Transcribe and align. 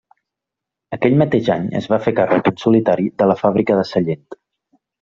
Aquell 0.97 1.17
mateix 1.21 1.51
any 1.57 1.67
es 1.81 1.89
va 1.93 2.01
fer 2.07 2.15
càrrec 2.21 2.51
en 2.55 2.57
solitari 2.63 3.07
de 3.23 3.31
la 3.33 3.39
fàbrica 3.45 3.79
de 3.83 3.87
Sallent. 3.95 4.29